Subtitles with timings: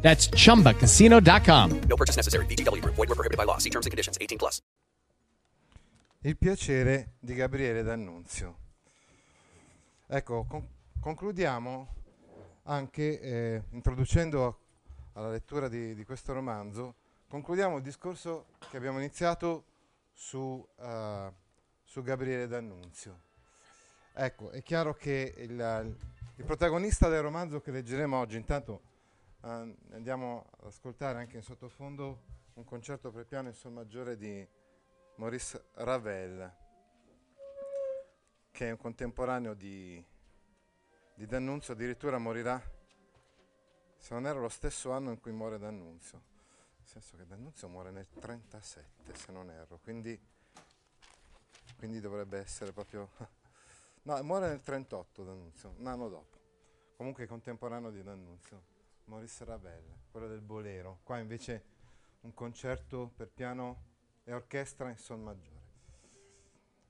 [0.00, 1.80] That's chumbacasino.com.
[1.88, 2.46] No purchase necessary.
[2.46, 2.94] VGW Group.
[2.94, 3.58] Void were prohibited by law.
[3.58, 4.16] See terms and conditions.
[4.18, 4.62] 18 plus.
[6.22, 8.56] Il piacere di Gabriele D'Annunzio.
[10.08, 10.66] Ecco, con-
[11.00, 11.94] concludiamo
[12.64, 14.60] anche eh, introducendo
[15.12, 16.94] alla lettura di, di questo romanzo,
[17.28, 19.64] concludiamo il discorso che abbiamo iniziato
[20.12, 21.32] su, eh,
[21.84, 23.20] su Gabriele D'Annunzio.
[24.14, 25.96] Ecco, è chiaro che il,
[26.36, 28.80] il protagonista del romanzo che leggeremo oggi, intanto
[29.40, 34.46] andiamo ad ascoltare anche in sottofondo un concerto per piano in sol maggiore di
[35.16, 36.52] Maurice Ravel,
[38.50, 40.04] che è un contemporaneo di,
[41.14, 42.60] di D'Annunzio, addirittura morirà,
[43.96, 46.22] se non era lo stesso anno in cui muore D'Annunzio,
[46.76, 50.20] nel senso che D'Annunzio muore nel 37, se non erro, quindi,
[51.76, 53.08] quindi dovrebbe essere proprio...
[54.02, 56.38] no, muore nel 38 D'Annunzio, un anno dopo,
[56.96, 58.77] comunque contemporaneo di D'Annunzio.
[59.08, 61.00] Maurice Ravel, quello del bolero.
[61.02, 61.64] Qua invece
[62.20, 63.86] un concerto per piano
[64.24, 65.56] e orchestra in sol maggiore.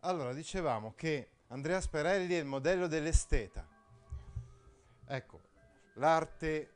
[0.01, 3.67] Allora, dicevamo che Andrea Sperelli è il modello dell'esteta.
[5.07, 5.41] Ecco,
[5.95, 6.73] l'arte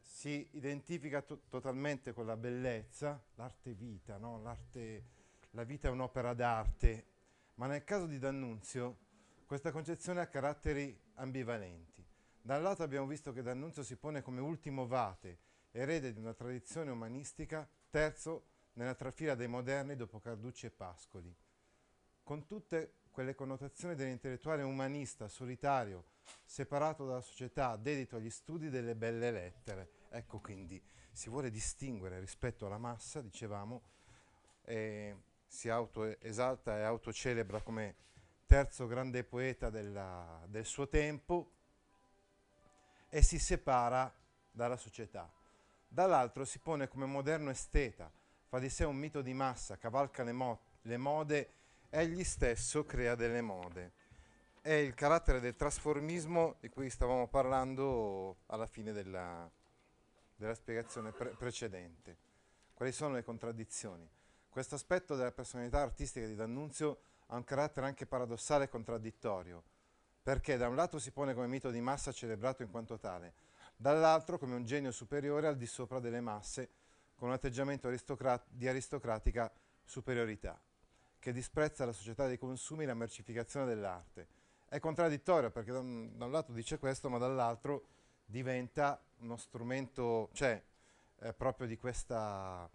[0.00, 4.40] si identifica to- totalmente con la bellezza, l'arte vita, no?
[4.42, 5.04] l'arte,
[5.50, 7.06] la vita è un'opera d'arte,
[7.54, 8.98] ma nel caso di D'Annunzio
[9.46, 11.91] questa concezione ha caratteri ambivalenti.
[12.44, 15.38] Da un lato abbiamo visto che D'Annunzio si pone come ultimo vate,
[15.70, 21.32] erede di una tradizione umanistica, terzo nella trafila dei moderni dopo Carducci e Pascoli,
[22.24, 26.06] con tutte quelle connotazioni dell'intellettuale umanista, solitario,
[26.44, 29.90] separato dalla società, dedito agli studi delle belle lettere.
[30.08, 30.82] Ecco quindi
[31.12, 33.82] si vuole distinguere rispetto alla massa, dicevamo,
[34.62, 35.16] e
[35.46, 37.94] si autoesalta e autocelebra come
[38.46, 41.52] terzo grande poeta della, del suo tempo,
[43.14, 44.10] e si separa
[44.50, 45.30] dalla società.
[45.86, 48.10] Dall'altro si pone come moderno esteta,
[48.46, 51.52] fa di sé un mito di massa, cavalca le, mo- le mode,
[51.90, 53.92] egli stesso crea delle mode.
[54.62, 59.46] È il carattere del trasformismo di cui stavamo parlando alla fine della,
[60.34, 62.16] della spiegazione pre- precedente.
[62.72, 64.08] Quali sono le contraddizioni?
[64.48, 69.64] Questo aspetto della personalità artistica di D'Annunzio ha un carattere anche paradossale e contraddittorio
[70.22, 73.34] perché da un lato si pone come mito di massa celebrato in quanto tale,
[73.76, 76.70] dall'altro come un genio superiore al di sopra delle masse,
[77.16, 79.52] con un atteggiamento aristocrat- di aristocratica
[79.84, 80.60] superiorità,
[81.18, 84.40] che disprezza la società dei consumi e la mercificazione dell'arte.
[84.68, 87.86] È contraddittorio perché da un, da un lato dice questo, ma dall'altro
[88.24, 90.62] diventa uno strumento, cioè
[91.20, 92.68] eh, proprio di, questa,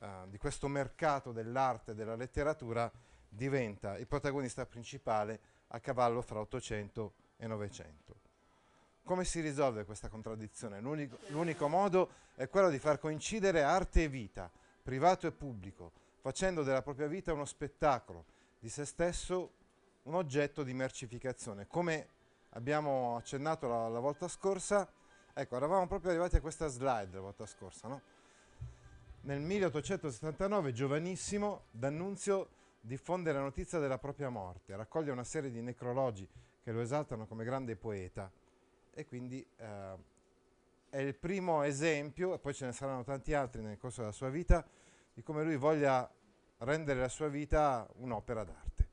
[0.00, 2.90] uh, di questo mercato dell'arte e della letteratura,
[3.28, 5.40] diventa il protagonista principale
[5.74, 8.14] a cavallo fra 800 e 900.
[9.04, 10.80] Come si risolve questa contraddizione?
[10.80, 14.50] L'unico, l'unico, modo è quello di far coincidere arte e vita,
[14.82, 15.90] privato e pubblico,
[16.20, 18.24] facendo della propria vita uno spettacolo,
[18.60, 19.50] di se stesso
[20.04, 21.66] un oggetto di mercificazione.
[21.66, 22.08] Come
[22.50, 24.88] abbiamo accennato la, la volta scorsa,
[25.32, 28.00] ecco, eravamo proprio arrivati a questa slide la volta scorsa, no?
[29.22, 32.48] Nel 1879, giovanissimo, D'Annunzio
[32.84, 36.28] diffonde la notizia della propria morte, raccoglie una serie di necrologi
[36.62, 38.30] che lo esaltano come grande poeta
[38.90, 39.96] e quindi eh,
[40.90, 44.28] è il primo esempio, e poi ce ne saranno tanti altri nel corso della sua
[44.28, 44.62] vita,
[45.14, 46.10] di come lui voglia
[46.58, 48.88] rendere la sua vita un'opera d'arte.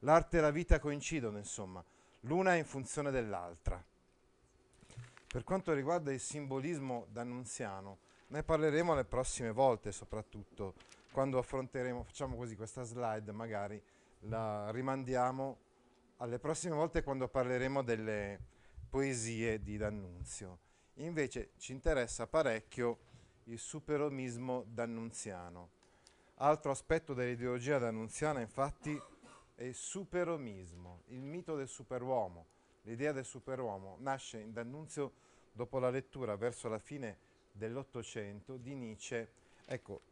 [0.00, 1.84] L'arte e la vita coincidono, insomma,
[2.20, 3.82] l'una in funzione dell'altra.
[5.26, 10.74] Per quanto riguarda il simbolismo d'annunziano, ne parleremo le prossime volte soprattutto
[11.14, 13.80] quando affronteremo, facciamo così questa slide, magari
[14.22, 15.58] la rimandiamo
[16.16, 18.40] alle prossime volte quando parleremo delle
[18.90, 20.58] poesie di D'Annunzio.
[20.94, 22.98] Invece ci interessa parecchio
[23.44, 25.70] il superomismo d'annunziano.
[26.38, 29.00] Altro aspetto dell'ideologia d'annunziana infatti
[29.54, 32.46] è il superomismo, il mito del superuomo.
[32.82, 35.12] L'idea del superuomo nasce in D'Annunzio
[35.52, 37.18] dopo la lettura verso la fine
[37.52, 39.30] dell'Ottocento di Nietzsche.
[39.64, 40.02] Ecco,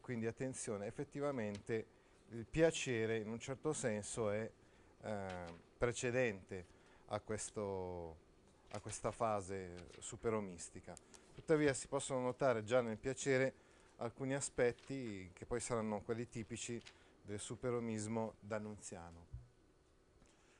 [0.00, 1.86] quindi attenzione, effettivamente
[2.30, 4.50] il piacere in un certo senso è
[5.02, 5.26] eh,
[5.76, 6.66] precedente
[7.06, 8.16] a, questo,
[8.70, 10.94] a questa fase superomistica.
[11.34, 13.54] Tuttavia si possono notare già nel piacere
[13.96, 16.80] alcuni aspetti che poi saranno quelli tipici
[17.22, 19.26] del superomismo d'annunziano.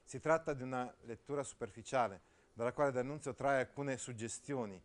[0.04, 2.20] Si tratta di una lettura superficiale,
[2.52, 4.80] dalla quale D'Annunzio trae alcune suggestioni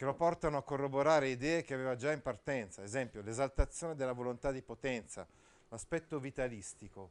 [0.00, 4.50] che lo portano a corroborare idee che aveva già in partenza, esempio l'esaltazione della volontà
[4.50, 5.26] di potenza,
[5.68, 7.10] l'aspetto vitalistico,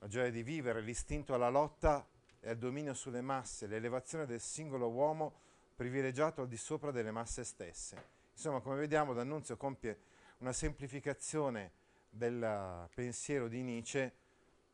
[0.00, 2.06] la gioia di vivere, l'istinto alla lotta
[2.38, 5.32] e al dominio sulle masse, l'elevazione del singolo uomo
[5.74, 7.96] privilegiato al di sopra delle masse stesse.
[8.32, 9.96] Insomma, come vediamo, D'Annunzio compie
[10.40, 11.72] una semplificazione
[12.10, 14.12] del pensiero di Nietzsche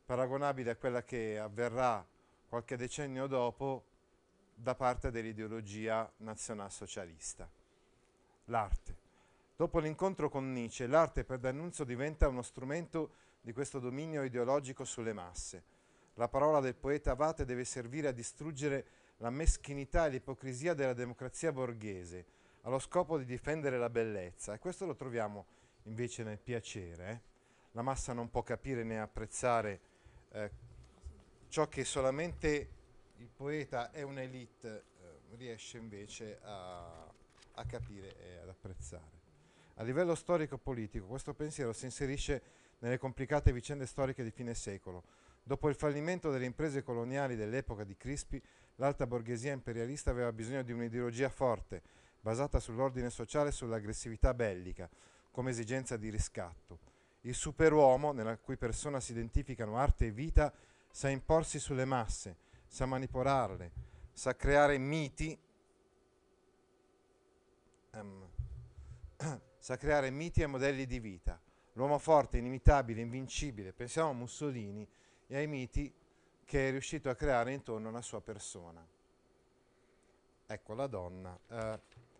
[0.03, 2.05] paragonabile a quella che avverrà
[2.49, 3.90] qualche decennio dopo
[4.61, 7.49] da parte dell'ideologia nazionalsocialista.
[8.45, 8.95] L'arte.
[9.55, 15.13] Dopo l'incontro con Nietzsche, l'arte per D'Annunzio diventa uno strumento di questo dominio ideologico sulle
[15.13, 15.63] masse.
[16.15, 18.85] La parola del poeta Avate deve servire a distruggere
[19.17, 22.25] la meschinità e l'ipocrisia della democrazia borghese,
[22.61, 24.53] allo scopo di difendere la bellezza.
[24.53, 25.45] E questo lo troviamo
[25.83, 27.09] invece nel piacere.
[27.09, 27.21] Eh?
[27.71, 29.79] La massa non può capire né apprezzare
[30.33, 30.51] eh,
[31.47, 32.80] ciò che solamente
[33.21, 37.07] il poeta è un'elite eh, riesce invece a,
[37.53, 39.19] a capire e ad apprezzare.
[39.75, 42.41] A livello storico-politico questo pensiero si inserisce
[42.79, 45.03] nelle complicate vicende storiche di fine secolo.
[45.43, 48.41] Dopo il fallimento delle imprese coloniali dell'epoca di Crispi,
[48.77, 51.81] l'alta borghesia imperialista aveva bisogno di un'ideologia forte,
[52.19, 54.89] basata sull'ordine sociale e sull'aggressività bellica,
[55.29, 56.79] come esigenza di riscatto.
[57.21, 60.51] Il superuomo, nella cui persona si identificano arte e vita,
[60.89, 63.71] sa imporsi sulle masse, sa manipolarle,
[64.13, 65.37] sa creare miti,
[67.91, 68.25] um,
[69.59, 71.37] sa creare miti e modelli di vita.
[71.73, 74.87] L'uomo forte, inimitabile, invincibile, pensiamo a Mussolini
[75.27, 75.93] e ai miti
[76.45, 78.87] che è riuscito a creare intorno alla sua persona.
[80.45, 81.37] Ecco, la donna.
[81.49, 81.79] Eh,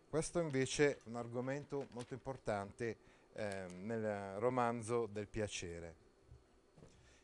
[0.09, 2.97] questo invece è un argomento molto importante
[3.31, 5.95] eh, nel romanzo del piacere.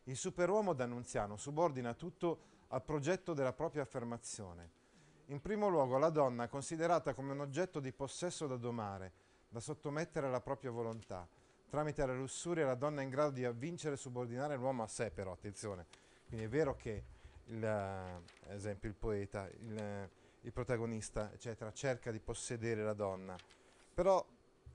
[0.05, 4.71] Il superuomo d'Annunziano subordina tutto al progetto della propria affermazione.
[5.27, 9.11] In primo luogo la donna è considerata come un oggetto di possesso da domare,
[9.49, 11.27] da sottomettere alla propria volontà.
[11.69, 15.11] Tramite la lussuria la donna è in grado di avvincere e subordinare l'uomo a sé,
[15.11, 15.85] però, attenzione.
[16.27, 17.03] Quindi è vero che,
[17.45, 20.09] il, ad esempio, il poeta, il,
[20.41, 23.35] il protagonista, eccetera, cerca di possedere la donna,
[23.93, 24.25] però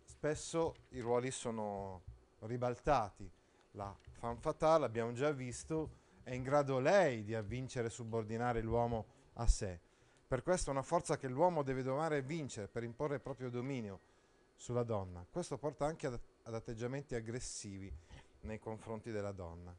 [0.04, 2.02] spesso i ruoli sono
[2.40, 3.30] ribaltati.
[3.72, 9.06] La fan fatale, abbiamo già visto, è in grado lei di avvincere e subordinare l'uomo
[9.34, 9.80] a sé.
[10.26, 13.50] Per questo è una forza che l'uomo deve domare e vincere per imporre il proprio
[13.50, 14.00] dominio
[14.54, 15.26] sulla donna.
[15.30, 17.92] Questo porta anche ad, ad atteggiamenti aggressivi
[18.42, 19.76] nei confronti della donna.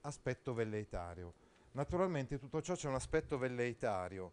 [0.00, 1.34] Aspetto velleitario.
[1.72, 4.32] Naturalmente tutto ciò c'è un aspetto velleitario.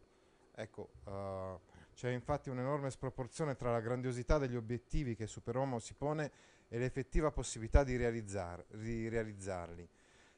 [0.55, 1.59] Ecco, uh,
[1.93, 6.31] c'è infatti un'enorme sproporzione tra la grandiosità degli obiettivi che superuomo si pone
[6.69, 9.87] e l'effettiva possibilità di, realizzar, di realizzarli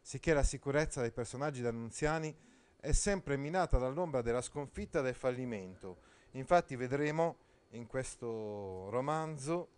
[0.02, 2.36] sicché la sicurezza dei personaggi d'annunziani
[2.80, 6.10] è sempre minata dall'ombra della sconfitta e del fallimento.
[6.32, 7.38] Infatti vedremo
[7.70, 9.70] in questo romanzo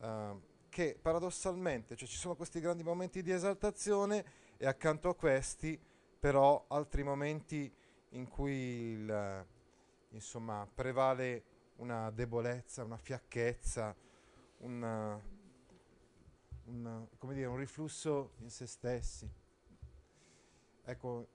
[0.00, 4.24] uh, che paradossalmente cioè ci sono questi grandi momenti di esaltazione
[4.56, 5.78] e accanto a questi
[6.18, 7.72] però altri momenti
[8.10, 9.46] in cui il,
[10.10, 11.44] insomma, prevale
[11.76, 13.94] una debolezza, una fiacchezza,
[14.58, 15.20] una,
[16.64, 19.30] una, dire, un riflusso in se stessi.
[20.88, 21.26] Ecco,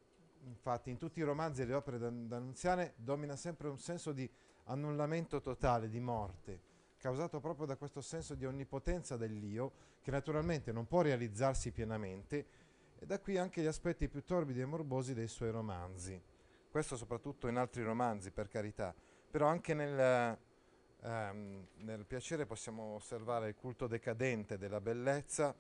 [0.46, 4.30] infatti in tutti i romanzi e le opere d'annunziane domina sempre un senso di
[4.66, 6.62] annullamento totale, di morte,
[6.98, 12.46] causato proprio da questo senso di onnipotenza dell'io, che naturalmente non può realizzarsi pienamente,
[12.98, 16.20] e da qui anche gli aspetti più torbidi e morbosi dei suoi romanzi.
[16.70, 18.96] Questo soprattutto in altri romanzi, per carità,
[19.30, 20.38] però anche nel,
[21.02, 25.54] ehm, nel piacere possiamo osservare il culto decadente della bellezza,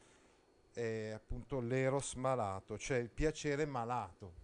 [0.74, 4.40] è appunto l'eros malato, cioè il piacere malato.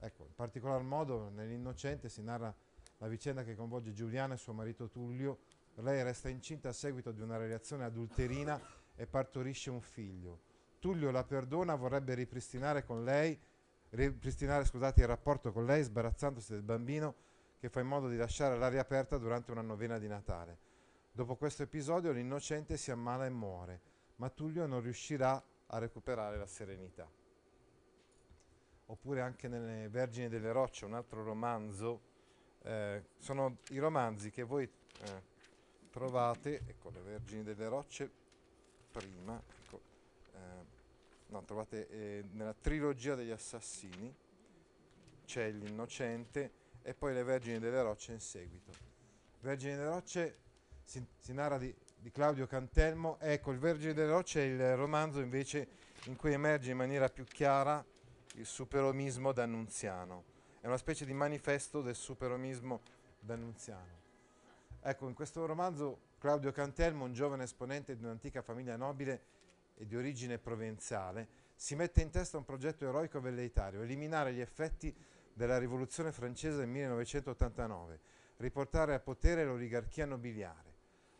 [0.00, 2.54] Ecco, in particolar modo nell'Innocente si narra
[2.98, 5.38] la vicenda che coinvolge Giuliana e suo marito Tullio.
[5.76, 8.60] Lei resta incinta a seguito di una relazione adulterina
[8.94, 10.40] e partorisce un figlio.
[10.78, 13.38] Tullio la perdona, vorrebbe ripristinare con lei,
[13.90, 17.14] ripristinare scusate, il rapporto con lei sbarazzandosi del bambino
[17.58, 20.58] che fa in modo di lasciare l'aria aperta durante una novena di Natale.
[21.12, 23.80] Dopo questo episodio l'innocente si ammala e muore
[24.22, 27.10] ma Tullio non riuscirà a recuperare la serenità.
[28.86, 32.00] Oppure anche nelle Vergini delle Rocce, un altro romanzo,
[32.62, 35.22] eh, sono i romanzi che voi eh,
[35.90, 38.08] trovate, ecco le Vergini delle Rocce,
[38.92, 39.80] prima, ecco,
[40.34, 40.64] eh,
[41.26, 44.14] no, trovate eh, nella trilogia degli assassini,
[45.24, 46.52] c'è l'innocente
[46.82, 48.70] e poi le Vergini delle Rocce in seguito.
[49.40, 50.38] Vergini delle Rocce
[50.84, 53.16] si, si narra di, di Claudio Cantelmo.
[53.20, 55.68] Ecco, Il Vergine delle Rocce è il romanzo invece
[56.06, 57.82] in cui emerge in maniera più chiara
[58.34, 60.24] il superomismo d'annunziano.
[60.60, 62.80] È una specie di manifesto del superomismo
[63.20, 64.00] d'annunziano.
[64.80, 69.22] Ecco, in questo romanzo Claudio Cantelmo, un giovane esponente di un'antica famiglia nobile
[69.76, 74.92] e di origine provenzale, si mette in testa un progetto eroico velleitario, eliminare gli effetti
[75.32, 78.00] della rivoluzione francese del 1989,
[78.38, 80.71] riportare a potere l'oligarchia nobiliare.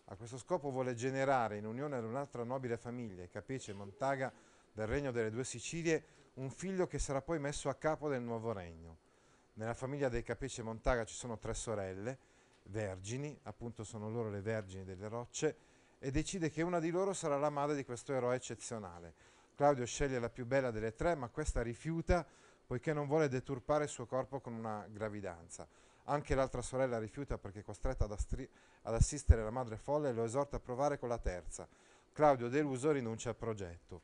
[0.06, 4.32] A questo scopo vuole generare, in unione ad un'altra nobile famiglia, Capice Montaga,
[4.72, 6.04] del regno delle due Sicilie,
[6.34, 8.98] un figlio che sarà poi messo a capo del nuovo regno.
[9.54, 12.18] Nella famiglia dei Capice Montaga ci sono tre sorelle,
[12.64, 15.56] vergini, appunto sono loro le vergini delle rocce,
[15.98, 19.14] e decide che una di loro sarà la madre di questo eroe eccezionale.
[19.54, 22.26] Claudio sceglie la più bella delle tre, ma questa rifiuta
[22.66, 25.68] poiché non vuole deturpare il suo corpo con una gravidanza.
[26.04, 28.48] Anche l'altra sorella rifiuta perché costretta ad, astri-
[28.82, 31.66] ad assistere la madre folle e lo esorta a provare con la terza.
[32.12, 34.00] Claudio, deluso, rinuncia al progetto.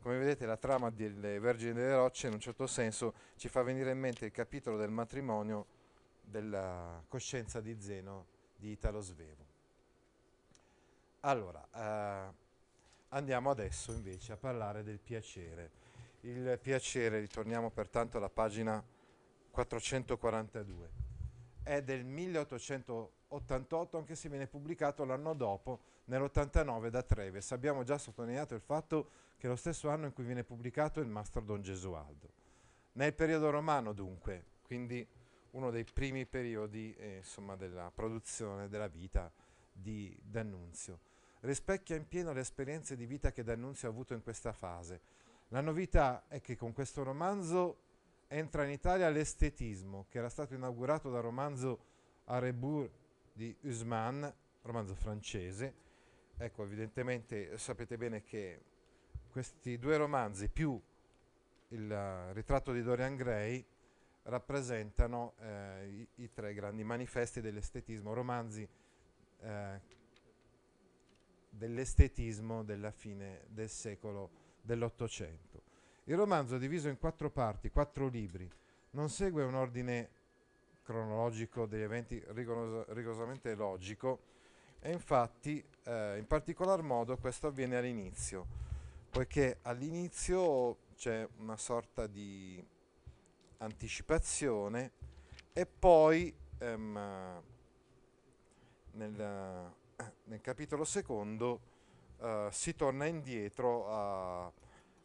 [0.00, 3.90] Come vedete la trama delle Vergini delle Rocce in un certo senso ci fa venire
[3.90, 5.66] in mente il capitolo del matrimonio
[6.20, 9.46] della coscienza di Zeno di Italo Svevo.
[11.20, 12.34] Allora, eh,
[13.08, 15.70] andiamo adesso invece a parlare del piacere.
[16.20, 18.82] Il piacere, ritorniamo pertanto alla pagina
[19.50, 20.90] 442,
[21.64, 27.50] è del 1888 anche se viene pubblicato l'anno dopo, nell'89 da Treves.
[27.50, 31.08] Abbiamo già sottolineato il fatto che è lo stesso anno in cui viene pubblicato il
[31.08, 32.28] Mastro Don Gesualdo.
[32.92, 35.04] Nel periodo romano dunque, quindi
[35.52, 39.32] uno dei primi periodi eh, insomma, della produzione della vita
[39.72, 41.00] di D'Annunzio.
[41.40, 45.00] Rispecchia in pieno le esperienze di vita che D'Annunzio ha avuto in questa fase.
[45.48, 47.83] La novità è che con questo romanzo
[48.34, 51.84] entra in Italia l'estetismo, che era stato inaugurato dal romanzo
[52.24, 52.90] A Rebours
[53.32, 55.82] di Usman, romanzo francese.
[56.36, 58.60] Ecco, evidentemente sapete bene che
[59.30, 60.80] questi due romanzi più
[61.68, 63.64] il ritratto di Dorian Gray
[64.24, 68.68] rappresentano eh, i, i, tre grandi manifesti dell'estetismo, romanzi
[69.40, 69.80] eh,
[71.50, 75.73] dell'estetismo della fine del secolo dell'Ottocento.
[76.06, 78.50] Il romanzo diviso in quattro parti, quattro libri,
[78.90, 80.10] non segue un ordine
[80.82, 84.20] cronologico degli eventi rigoroso, rigorosamente logico
[84.80, 88.46] e infatti eh, in particolar modo questo avviene all'inizio,
[89.08, 92.62] poiché all'inizio c'è una sorta di
[93.58, 94.92] anticipazione
[95.54, 97.42] e poi ehm,
[98.90, 99.72] nel,
[100.24, 101.60] nel, capitolo secondo
[102.20, 104.52] eh, si torna indietro a,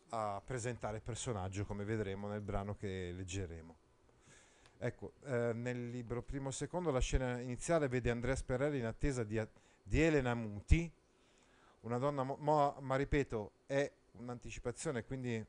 [0.10, 3.76] a, presentare il personaggio come vedremo nel brano che leggeremo.
[4.78, 9.24] Ecco, eh, nel libro primo e secondo la scena iniziale vede Andrea Sperelli in attesa
[9.24, 9.46] di,
[9.84, 10.90] di Elena Muti,
[11.82, 15.46] una donna, mo, mo, ma ripeto, è un'anticipazione, quindi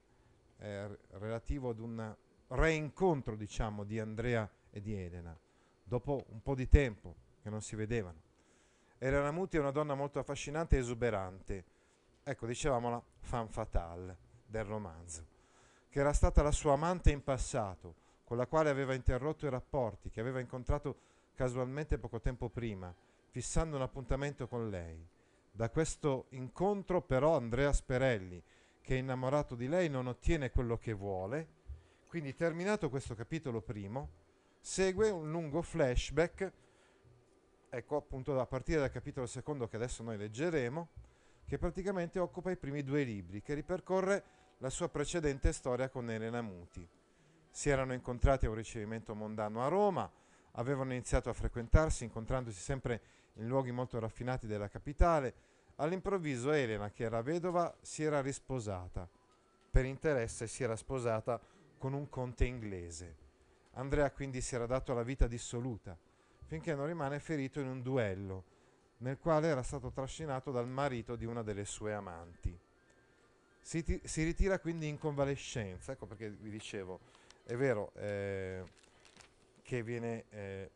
[0.56, 2.14] è relativo ad un
[2.48, 5.36] reincontro, diciamo, di Andrea e di Elena,
[5.82, 8.28] dopo un po' di tempo che non si vedevano.
[8.98, 11.64] Elena Muti è una donna molto affascinante e esuberante,
[12.24, 15.24] ecco, dicevamo la fan fatale del romanzo,
[15.88, 20.10] che era stata la sua amante in passato, con la quale aveva interrotto i rapporti,
[20.10, 22.94] che aveva incontrato casualmente poco tempo prima,
[23.30, 25.06] fissando un appuntamento con lei.
[25.52, 28.42] Da questo incontro però Andrea Sperelli,
[28.80, 31.58] che è innamorato di lei, non ottiene quello che vuole,
[32.08, 34.10] quindi terminato questo capitolo primo,
[34.58, 36.52] segue un lungo flashback,
[37.68, 40.88] ecco appunto a partire dal capitolo secondo che adesso noi leggeremo,
[41.46, 46.42] che praticamente occupa i primi due libri, che ripercorre la sua precedente storia con Elena
[46.42, 46.86] Muti.
[47.50, 50.10] Si erano incontrati a un ricevimento mondano a Roma,
[50.52, 53.00] avevano iniziato a frequentarsi, incontrandosi sempre
[53.34, 55.34] in luoghi molto raffinati della capitale.
[55.76, 59.08] All'improvviso Elena, che era vedova, si era risposata.
[59.70, 61.40] Per interesse si era sposata
[61.78, 63.16] con un conte inglese.
[63.74, 65.96] Andrea quindi si era dato alla vita dissoluta,
[66.44, 68.44] finché non rimane ferito in un duello,
[68.98, 72.58] nel quale era stato trascinato dal marito di una delle sue amanti.
[73.60, 77.00] Si, ti- si ritira quindi in convalescenza, ecco perché vi dicevo,
[77.44, 78.64] è vero eh,
[79.62, 80.70] che viene eh,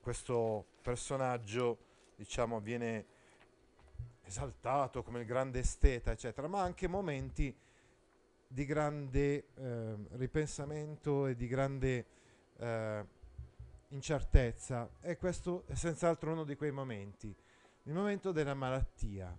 [0.00, 1.78] questo personaggio,
[2.16, 3.04] diciamo, viene
[4.24, 7.54] esaltato come il grande esteta, eccetera, ma anche momenti
[8.46, 12.06] di grande eh, ripensamento e di grande
[12.58, 13.04] eh,
[13.88, 17.34] incertezza e questo è senz'altro uno di quei momenti,
[17.84, 19.36] il momento della malattia.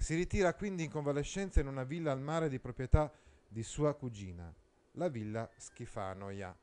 [0.00, 3.12] Si ritira quindi in convalescenza in una villa al mare di proprietà
[3.46, 4.50] di sua cugina,
[4.92, 6.56] la villa Schifanoia.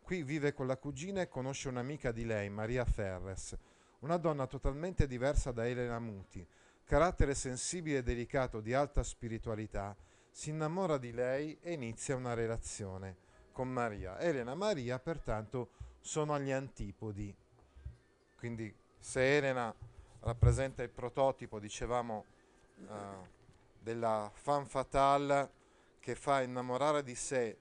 [0.00, 3.54] Qui vive con la cugina e conosce un'amica di lei, Maria Ferres,
[4.00, 6.44] una donna totalmente diversa da Elena Muti,
[6.82, 9.94] carattere sensibile e delicato di alta spiritualità,
[10.30, 13.16] si innamora di lei e inizia una relazione
[13.52, 14.18] con Maria.
[14.18, 17.36] Elena e Maria, pertanto, sono agli antipodi.
[18.34, 19.72] Quindi se Elena
[20.20, 22.24] rappresenta il prototipo, dicevamo,
[22.86, 23.26] uh,
[23.78, 25.52] della fan fatale
[26.00, 27.56] che fa innamorare di sé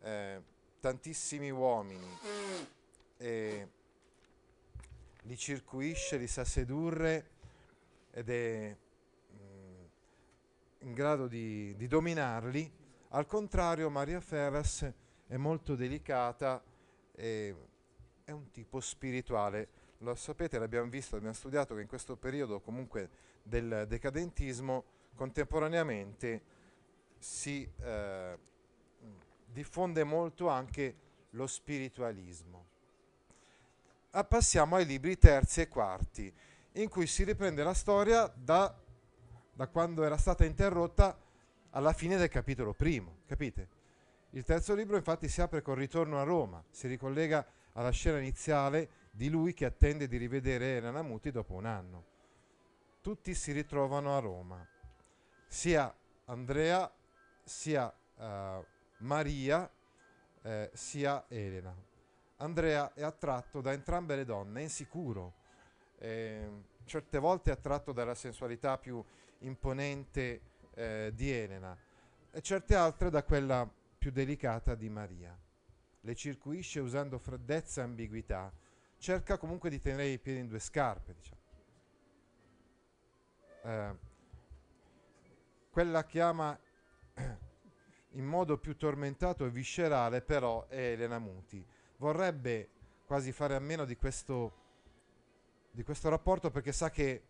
[0.00, 0.42] eh,
[0.80, 2.18] tantissimi uomini
[3.16, 3.68] e
[5.22, 7.30] li circuisce, li sa sedurre
[8.12, 8.76] ed è
[9.32, 9.84] mm,
[10.80, 12.72] in grado di, di, dominarli.
[13.10, 14.88] Al contrario, Maria Ferras
[15.26, 16.62] è molto delicata
[17.12, 17.54] e
[18.24, 19.68] è un tipo spirituale.
[19.98, 23.08] Lo sapete, l'abbiamo visto, abbiamo studiato che in questo periodo comunque
[23.46, 24.84] del decadentismo
[25.14, 26.42] contemporaneamente
[27.18, 28.38] si eh,
[29.46, 30.94] diffonde molto anche
[31.30, 32.64] lo spiritualismo.
[34.10, 36.32] Ah, passiamo ai libri terzi e quarti,
[36.72, 38.74] in cui si riprende la storia da,
[39.52, 41.18] da quando era stata interrotta
[41.70, 43.68] alla fine del capitolo primo, capite?
[44.30, 48.88] Il terzo libro infatti si apre col ritorno a Roma, si ricollega alla scena iniziale
[49.10, 52.04] di lui che attende di rivedere Elena Muti dopo un anno.
[53.06, 54.68] Tutti si ritrovano a Roma,
[55.46, 56.92] sia Andrea
[57.44, 57.86] sia
[58.16, 59.70] uh, Maria
[60.42, 61.72] eh, sia Elena.
[62.38, 65.34] Andrea è attratto da entrambe le donne, è insicuro,
[65.98, 66.50] eh,
[66.84, 69.00] certe volte è attratto dalla sensualità più
[69.38, 70.40] imponente
[70.74, 71.78] eh, di Elena
[72.32, 75.38] e certe altre da quella più delicata di Maria.
[76.00, 78.52] Le circuisce usando freddezza e ambiguità,
[78.98, 81.14] cerca comunque di tenere i piedi in due scarpe.
[81.14, 81.44] Diciamo.
[83.66, 83.96] Eh,
[85.70, 86.56] quella che ama
[88.10, 91.66] in modo più tormentato e viscerale però è Elena Muti.
[91.96, 92.68] Vorrebbe
[93.04, 94.52] quasi fare a meno di questo,
[95.72, 97.22] di questo rapporto perché sa che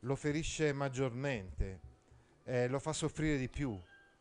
[0.00, 1.80] lo ferisce maggiormente,
[2.44, 3.80] eh, lo fa soffrire di più,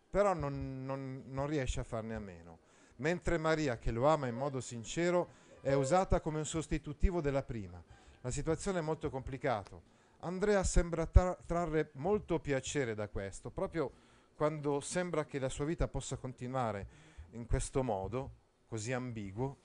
[0.10, 2.60] però non, non, non riesce a farne a meno.
[2.98, 7.84] Mentre Maria, che lo ama in modo sincero, è usata come un sostitutivo della prima.
[8.22, 10.00] La situazione è molto complicata.
[10.22, 13.92] Andrea sembra tra- trarre molto piacere da questo, proprio
[14.36, 16.88] quando sembra che la sua vita possa continuare
[17.32, 18.32] in questo modo,
[18.68, 19.58] così ambiguo,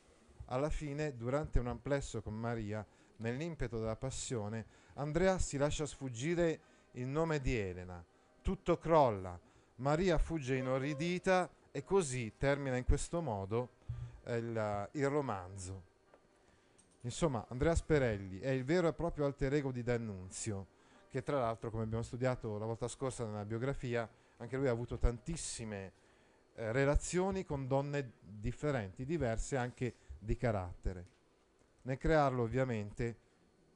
[0.46, 6.60] alla fine, durante un amplesso con Maria, nell'impeto della passione, Andrea si lascia sfuggire
[6.92, 8.04] il nome di Elena.
[8.40, 9.38] Tutto crolla,
[9.76, 13.70] Maria fugge inorridita e così termina in questo modo
[14.26, 15.94] il, il romanzo.
[17.06, 20.66] Insomma, Andrea Sperelli è il vero e proprio alter ego di D'Annunzio,
[21.08, 24.98] che tra l'altro, come abbiamo studiato la volta scorsa nella biografia, anche lui ha avuto
[24.98, 25.92] tantissime
[26.56, 31.06] eh, relazioni con donne differenti, diverse anche di carattere.
[31.82, 33.16] Nel crearlo ovviamente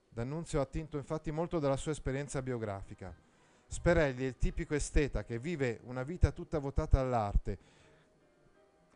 [0.08, 3.14] D'Annunzio ha attinto infatti molto della sua esperienza biografica.
[3.64, 7.58] Sperelli è il tipico esteta che vive una vita tutta votata all'arte,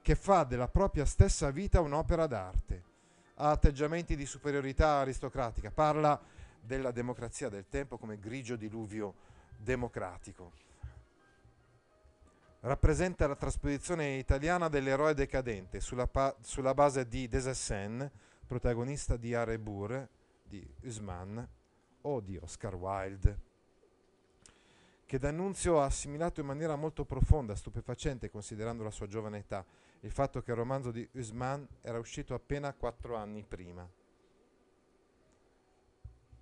[0.02, 2.93] che fa della propria stessa vita un'opera d'arte.
[3.36, 6.20] Ha atteggiamenti di superiorità aristocratica, parla
[6.60, 9.14] della democrazia del tempo come grigio diluvio
[9.56, 10.52] democratico.
[12.60, 18.10] Rappresenta la trasposizione italiana dell'eroe decadente sulla, pa- sulla base di Desassen,
[18.46, 20.08] protagonista di Arebur,
[20.42, 21.46] di Usman
[22.02, 23.38] o di Oscar Wilde,
[25.04, 29.64] che D'Annunzio ha assimilato in maniera molto profonda, stupefacente considerando la sua giovane età,
[30.04, 33.88] il fatto che il romanzo di Usman era uscito appena quattro anni prima.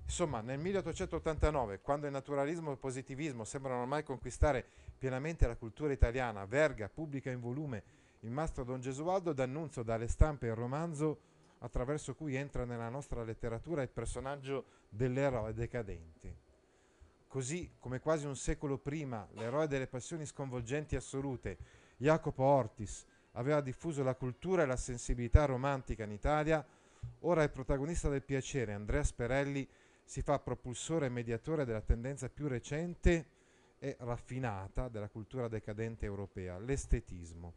[0.05, 4.67] Insomma, nel 1889, quando il naturalismo e il positivismo sembrano ormai conquistare
[4.99, 7.83] pienamente la cultura italiana, Verga pubblica in volume
[8.21, 11.21] il Mastro Don Gesualdo d'annunzio dalle stampe il romanzo
[11.59, 16.37] attraverso cui entra nella nostra letteratura il personaggio dell'eroe decadente.
[17.29, 21.57] Così come quasi un secolo prima l'eroe delle passioni sconvolgenti assolute,
[21.97, 26.65] Jacopo Ortis, aveva diffuso la cultura e la sensibilità romantica in Italia,
[27.21, 29.67] ora il protagonista del piacere, Andrea Sperelli,
[30.05, 33.27] si fa propulsore e mediatore della tendenza più recente
[33.79, 37.55] e raffinata della cultura decadente europea, l'estetismo.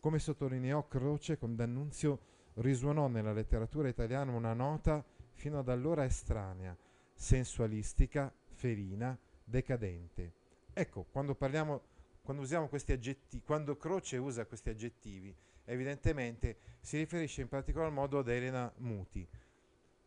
[0.00, 2.20] Come sottolineò Croce, con D'Annunzio
[2.54, 6.76] risuonò nella letteratura italiana una nota fino ad allora estranea,
[7.12, 10.32] sensualistica, felina, decadente.
[10.72, 11.82] Ecco, quando parliamo,
[12.26, 15.32] quando usiamo questi aggettivi, quando Croce usa questi aggettivi,
[15.64, 19.24] evidentemente si riferisce in particolar modo ad Elena Muti,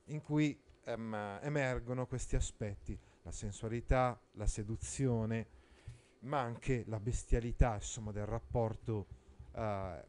[0.08, 5.48] in cui um, emergono questi aspetti, la sensualità, la seduzione,
[6.24, 9.08] ma anche la bestialità insomma, del rapporto,
[9.54, 10.04] uh,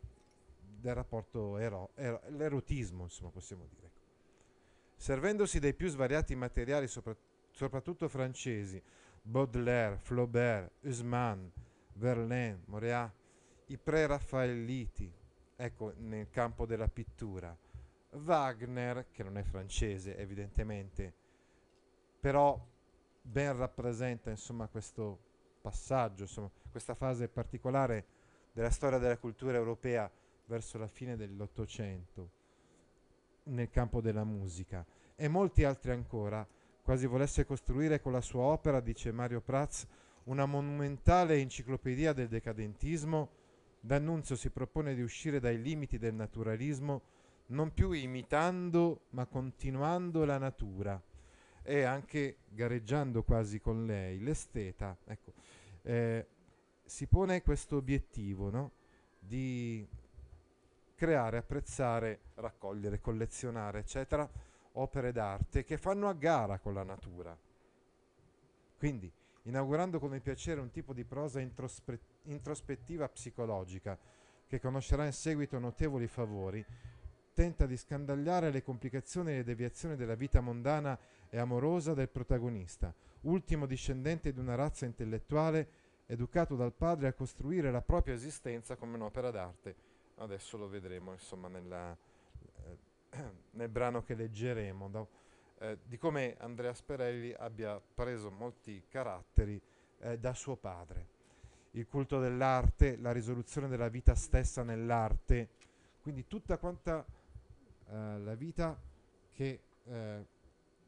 [0.59, 3.89] del rapporto ero- ero- l'erotismo, insomma, possiamo dire.
[4.97, 7.17] servendosi dei più svariati materiali, sopra-
[7.53, 8.83] soprattutto francesi,
[9.23, 11.51] Baudelaire, Flaubert, Usman,
[11.95, 13.13] Verlaine, Moreat,
[13.67, 15.13] i pre-raffaelliti,
[15.57, 17.57] ecco, nel campo della pittura,
[18.13, 21.13] Wagner, che non è francese evidentemente,
[22.19, 22.59] però
[23.23, 25.19] ben rappresenta insomma questo
[25.61, 28.07] passaggio, insomma, questa fase particolare
[28.53, 30.11] della storia della cultura europea
[30.47, 32.39] verso la fine dell'Ottocento
[33.45, 34.85] nel campo della musica.
[35.15, 36.47] E molti altri ancora,
[36.83, 39.87] quasi volesse costruire con la sua opera, dice Mario Prats,
[40.25, 43.39] una monumentale enciclopedia del decadentismo,
[43.81, 47.03] D'Annunzio si propone di uscire dai limiti del naturalismo,
[47.47, 51.03] non più imitando ma continuando la natura
[51.63, 54.97] e anche gareggiando quasi con lei, l'esteta.
[55.05, 55.33] Ecco,
[55.83, 56.27] eh,
[56.85, 58.73] si pone questo obiettivo no?
[59.19, 59.87] di
[60.95, 64.29] creare, apprezzare, raccogliere, collezionare, eccetera,
[64.73, 67.37] opere d'arte che fanno a gara con la natura.
[68.77, 69.11] Quindi,
[69.51, 73.99] inaugurando con il piacere un tipo di prosa introspe- introspettiva psicologica
[74.47, 76.65] che conoscerà in seguito notevoli favori,
[77.35, 82.93] tenta di scandagliare le complicazioni e le deviazioni della vita mondana e amorosa del protagonista,
[83.23, 85.69] ultimo discendente di una razza intellettuale
[86.07, 91.49] educato dal padre a costruire la propria esistenza come un'opera d'arte adesso lo vedremo insomma
[91.49, 91.97] nella,
[92.63, 92.79] eh,
[93.53, 95.09] nel brano che leggeremo?
[95.61, 99.61] Eh, di come Andrea Sperelli abbia preso molti caratteri
[99.99, 101.19] eh, da suo padre.
[101.73, 105.49] Il culto dell'arte, la risoluzione della vita stessa nell'arte,
[106.01, 108.81] quindi tutta quanta eh, la vita
[109.33, 110.27] che eh,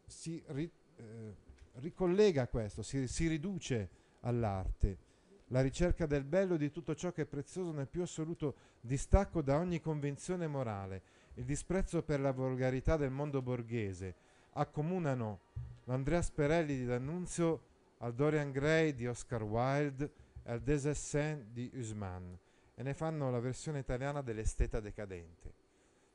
[0.06, 1.34] si ri, eh,
[1.74, 3.88] ricollega a questo, si, si riduce
[4.20, 5.10] all'arte.
[5.48, 9.58] La ricerca del bello di tutto ciò che è prezioso nel più assoluto distacco da
[9.58, 11.02] ogni convenzione morale,
[11.34, 14.14] il disprezzo per la volgarità del mondo borghese,
[14.52, 15.40] accomunano
[15.84, 20.12] l'Andrea Sperelli di D'Annunzio al Dorian Gray di Oscar Wilde
[20.42, 22.38] e al Desessin di Usman
[22.74, 25.52] e ne fanno la versione italiana dell'esteta decadente.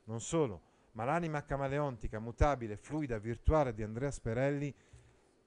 [0.04, 4.74] Non solo, ma l'anima camaleontica, mutabile, fluida, virtuale di Andrea Sperelli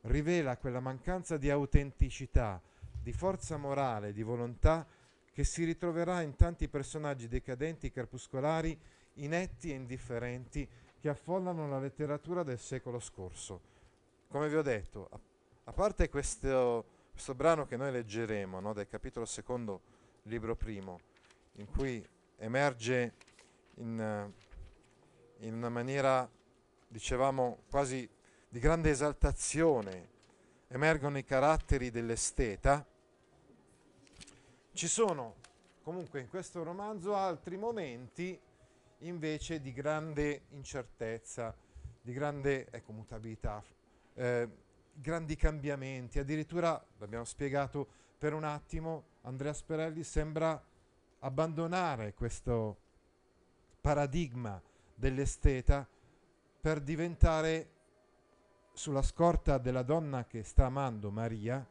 [0.01, 2.62] rivela quella mancanza di autenticità,
[3.01, 4.88] di forza morale, di volontà
[5.32, 8.77] che si ritroverà in tanti personaggi decadenti crepuscolari,
[9.15, 10.67] inetti e indifferenti
[11.01, 13.59] che affollano la letteratura del secolo scorso.
[14.27, 15.19] Come vi ho detto, a,
[15.65, 19.81] a parte questo, questo, brano che noi leggeremo no, del capitolo secondo,
[20.23, 20.99] libro primo,
[21.53, 23.13] in cui emerge
[23.75, 24.31] in,
[25.39, 26.29] in una maniera,
[26.87, 28.07] dicevamo, quasi
[28.47, 30.09] di grande esaltazione,
[30.67, 32.85] emergono i caratteri dell'esteta,
[34.73, 35.35] ci sono
[35.81, 38.39] comunque in questo romanzo altri momenti
[39.01, 41.55] invece di grande incertezza,
[42.01, 43.63] di grande ecco, mutabilità,
[44.15, 44.49] eh,
[44.93, 46.19] grandi cambiamenti.
[46.19, 47.87] Addirittura, l'abbiamo spiegato
[48.17, 50.61] per un attimo, Andrea Sperelli sembra
[51.19, 52.77] abbandonare questo
[53.79, 54.61] paradigma
[54.93, 55.87] dell'esteta
[56.59, 57.69] per diventare
[58.73, 61.65] sulla scorta della donna che sta amando Maria,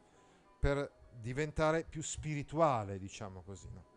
[0.59, 3.69] per diventare più spirituale, diciamo così.
[3.73, 3.90] No?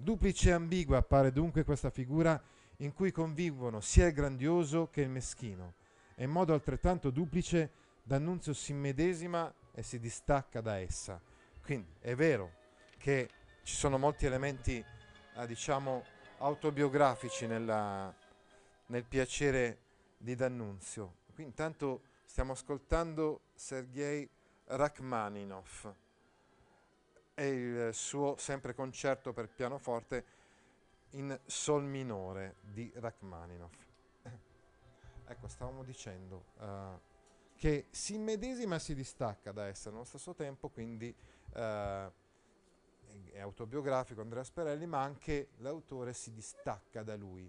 [0.00, 2.40] Duplice e ambigua appare dunque questa figura
[2.76, 5.74] in cui convivono sia il grandioso che il meschino,
[6.14, 7.72] e in modo altrettanto duplice
[8.04, 11.20] D'Annunzio si medesima e si distacca da essa.
[11.60, 12.52] Quindi è vero
[12.96, 13.28] che
[13.64, 14.82] ci sono molti elementi,
[15.34, 16.04] eh, diciamo,
[16.38, 18.14] autobiografici nella,
[18.86, 19.78] nel piacere
[20.16, 21.16] di D'Annunzio.
[21.34, 24.30] Qui intanto stiamo ascoltando Sergei
[24.66, 25.92] Rachmaninov
[27.38, 30.24] e il suo sempre concerto per pianoforte
[31.10, 33.70] in sol minore di Rachmaninov.
[35.24, 36.98] ecco, stavamo dicendo uh,
[37.54, 41.60] che si immedesima e si distacca da essere allo stesso tempo, quindi uh,
[43.30, 47.48] è autobiografico Andrea Sperelli, ma anche l'autore si distacca da lui.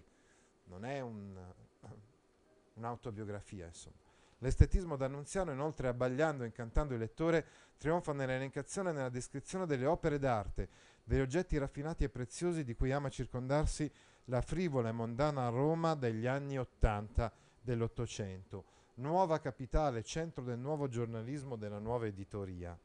[0.66, 1.36] Non è un,
[2.74, 4.09] un'autobiografia, insomma.
[4.42, 7.44] L'estetismo d'Annunziano, inoltre, abbagliando e incantando il lettore,
[7.76, 10.68] trionfa nell'elencazione e nella descrizione delle opere d'arte,
[11.04, 13.90] degli oggetti raffinati e preziosi di cui ama circondarsi
[14.24, 21.56] la frivola e mondana Roma degli anni Ottanta dell'Ottocento, nuova capitale, centro del nuovo giornalismo,
[21.56, 22.78] della nuova editoria.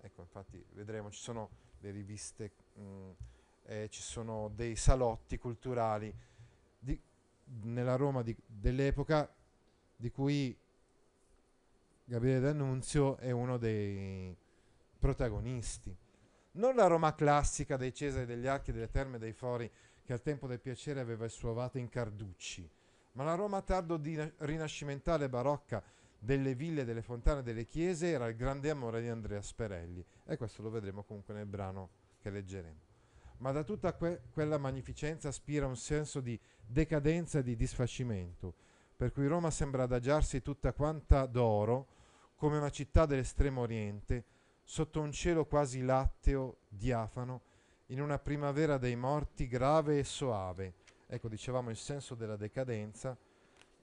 [0.00, 3.10] Ecco, infatti, vedremo, ci sono le riviste, mh, mm,
[3.66, 6.12] eh, ci sono dei salotti culturali
[6.76, 7.00] di,
[7.62, 9.32] nella Roma dell'epoca
[9.94, 10.58] di cui
[12.12, 14.36] Gabriele D'Annunzio è uno dei
[14.98, 15.96] protagonisti.
[16.52, 19.70] Non la Roma classica dei Cesari degli Archi, delle Terme dei Fori,
[20.02, 22.70] che al tempo del piacere aveva il suo avato in Carducci,
[23.12, 23.98] Ma la Roma tardo
[24.40, 25.82] rinascimentale barocca
[26.18, 30.60] delle ville, delle fontane, delle chiese era il grande amore di Andrea Sperelli e questo
[30.60, 31.88] lo vedremo comunque nel brano
[32.20, 32.80] che leggeremo.
[33.38, 38.52] Ma da tutta que- quella magnificenza aspira un senso di decadenza e di disfacimento,
[38.94, 42.00] per cui Roma sembra adagiarsi tutta quanta d'oro,
[42.42, 44.24] come una città dell'estremo oriente,
[44.64, 47.40] sotto un cielo quasi latteo, diafano,
[47.86, 50.72] in una primavera dei morti grave e soave.
[51.06, 53.16] Ecco, dicevamo il senso della decadenza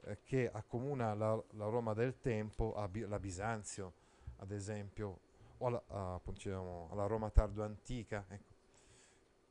[0.02, 3.94] eh, che accomuna la, la, Roma del tempo alla Bisanzio,
[4.40, 5.20] ad esempio,
[5.60, 8.26] o alla, a, diciamo, alla Roma tardo antica.
[8.28, 8.54] Ecco.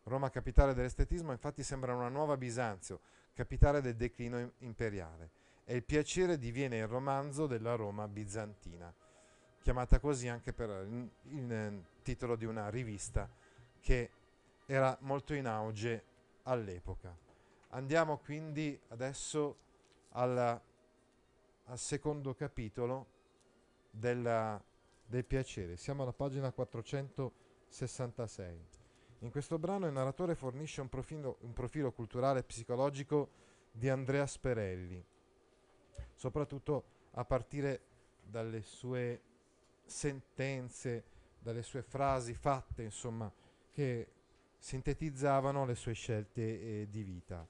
[0.02, 3.00] Roma capitale dell'estetismo infatti sembra una nuova Bisanzio,
[3.32, 5.30] capitale del declino imperiale,
[5.70, 8.90] e il piacere diviene il romanzo della Roma bizantina,
[9.60, 10.70] chiamata così anche per
[11.24, 13.28] il, eh, titolo di una rivista
[13.78, 14.10] che
[14.64, 16.04] era molto in auge
[16.44, 17.14] all'epoca.
[17.72, 19.58] Andiamo quindi adesso
[20.12, 20.58] alla,
[21.66, 23.06] al secondo capitolo
[23.90, 24.58] della,
[25.04, 25.76] del piacere.
[25.76, 28.66] Siamo alla pagina 466.
[29.18, 33.28] In questo brano il narratore fornisce un profilo, un profilo culturale e psicologico
[33.70, 35.04] di Andrea Sperelli,
[36.14, 37.80] soprattutto a partire
[38.22, 39.20] dalle sue
[39.84, 41.04] sentenze,
[41.38, 43.32] dalle sue frasi fatte, insomma,
[43.70, 44.08] che
[44.58, 46.42] sintetizzavano le sue scelte
[46.82, 47.46] eh, di vita.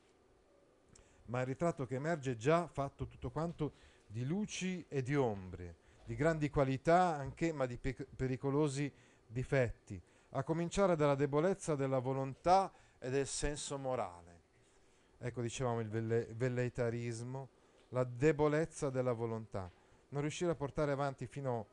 [1.26, 3.72] Ma il ritratto che emerge è già fatto tutto quanto
[4.06, 8.90] di luci e di ombre, di grandi qualità anche, ma di pe- pericolosi
[9.26, 14.26] difetti, a cominciare dalla debolezza della volontà e del senso morale.
[15.18, 17.48] Ecco, dicevamo il velle- velleitarismo,
[17.90, 19.70] la debolezza della volontà,
[20.10, 21.66] non riuscire a portare avanti fino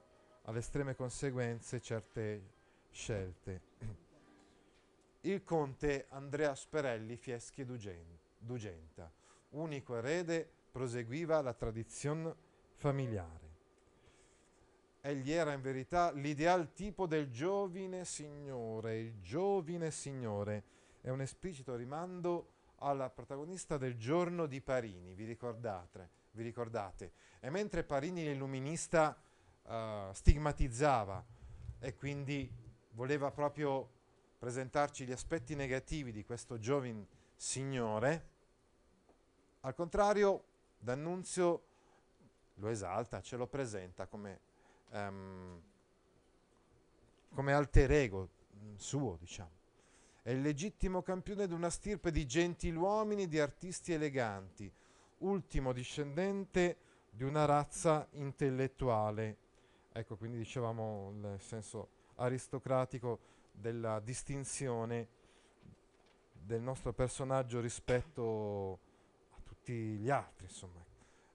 [0.43, 2.53] alle estreme conseguenze certe
[2.91, 3.61] scelte
[5.21, 9.11] il conte Andrea Sperelli Fieschi Dugenta,
[9.49, 12.35] unico erede, proseguiva la tradizione
[12.75, 13.43] familiare.
[15.01, 20.63] Egli era in verità l'ideal tipo del giovine signore, il giovine signore
[21.01, 22.54] è un esplicito rimando
[22.85, 26.09] alla protagonista del giorno di Parini, vi ricordate?
[26.31, 27.13] Vi ricordate?
[27.39, 29.17] E mentre Parini l'illuminista
[29.63, 31.25] uh, stigmatizzava
[31.79, 32.51] e quindi
[32.91, 33.89] voleva proprio
[34.37, 38.33] presentarci gli aspetti negativi di questo giovane signore,
[39.61, 40.43] al contrario,
[40.77, 41.63] D'Annunzio
[42.55, 44.39] lo esalta, ce lo presenta come,
[44.91, 45.59] um,
[47.33, 48.29] come alter ego
[48.77, 49.54] suo, diciamo.
[50.25, 54.73] È il legittimo campione di una stirpe di gentiluomini, di artisti eleganti,
[55.19, 56.77] ultimo discendente
[57.11, 59.37] di una razza intellettuale.
[59.91, 63.19] Ecco, quindi dicevamo il senso aristocratico
[63.51, 65.09] della distinzione
[66.31, 68.79] del nostro personaggio rispetto
[69.29, 70.83] a tutti gli altri, insomma.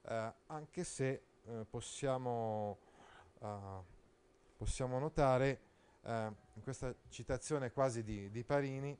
[0.03, 2.79] Eh, anche se eh, possiamo,
[3.38, 3.85] uh,
[4.57, 5.61] possiamo, notare
[6.00, 8.96] uh, in questa citazione quasi di, di, Parini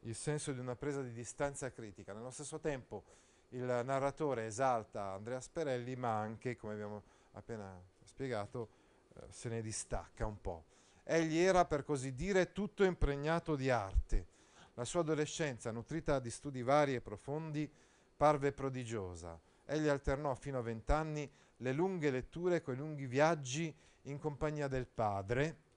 [0.00, 2.12] il senso di una presa di distanza critica.
[2.12, 3.04] Nello stesso tempo
[3.50, 8.68] il narratore esalta Andrea Sperelli, ma anche, come abbiamo appena spiegato,
[9.08, 10.64] uh, se ne distacca un po'.
[11.04, 14.26] Egli era, per così dire, tutto impregnato di arte.
[14.74, 17.70] La sua adolescenza, nutrita di studi vari e profondi,
[18.16, 19.40] parve prodigiosa.
[19.64, 24.86] Egli alternò fino a vent'anni le lunghe letture con i lunghi viaggi in compagnia del
[24.86, 25.68] padre.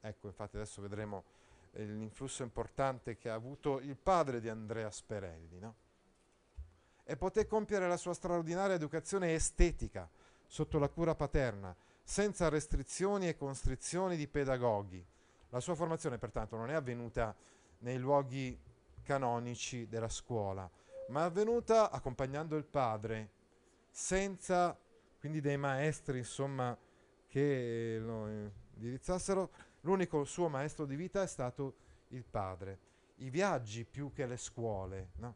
[0.00, 1.24] Ecco, infatti adesso vedremo
[1.72, 5.58] eh, l'influsso importante che ha avuto il padre di Andrea Sperelli.
[5.58, 5.74] No?
[7.04, 10.08] E poté compiere la sua straordinaria educazione estetica
[10.46, 15.04] sotto la cura paterna, senza restrizioni e constrizioni di pedagoghi.
[15.50, 17.34] La sua formazione pertanto non è avvenuta
[17.78, 18.58] nei luoghi
[19.02, 20.68] canonici della scuola,
[21.08, 23.30] ma è avvenuta accompagnando il padre,
[23.90, 24.78] senza
[25.18, 26.76] quindi dei maestri insomma,
[27.28, 28.28] che lo
[28.74, 29.50] indirizzassero.
[29.80, 31.74] L'unico suo maestro di vita è stato
[32.08, 32.78] il padre.
[33.16, 35.34] I viaggi più che le scuole, no?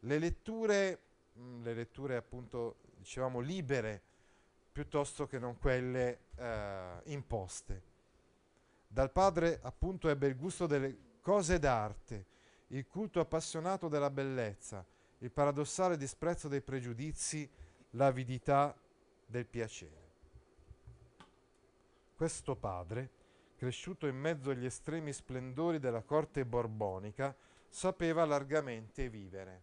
[0.00, 0.98] le letture,
[1.32, 4.02] mh, mm, le letture appunto dicevamo libere,
[4.72, 7.82] piuttosto che non quelle eh, imposte.
[8.86, 12.26] Dal padre appunto ebbe il gusto delle cose d'arte,
[12.68, 14.84] il culto appassionato della bellezza,
[15.18, 17.48] il paradossale disprezzo dei pregiudizi,
[17.90, 18.76] l'avidità
[19.26, 20.08] del piacere.
[22.14, 23.10] Questo padre,
[23.60, 27.36] cresciuto in mezzo agli estremi splendori della corte borbonica,
[27.68, 29.62] sapeva largamente vivere.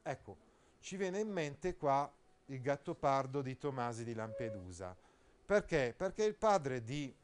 [0.00, 0.36] Ecco,
[0.80, 2.10] ci viene in mente qua
[2.46, 4.96] il Gattopardo di Tomasi di Lampedusa.
[5.44, 5.92] Perché?
[5.94, 7.14] Perché il padre di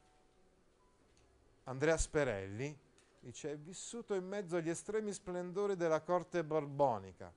[1.63, 2.77] Andrea Sperelli
[3.19, 7.33] dice è vissuto in mezzo agli estremi splendori della corte borbonica,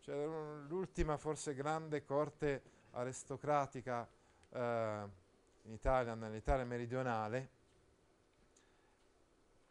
[0.00, 0.26] cioè
[0.68, 4.06] l'ultima forse grande corte aristocratica
[4.50, 5.22] eh,
[5.62, 7.53] in Italia, nell'Italia meridionale,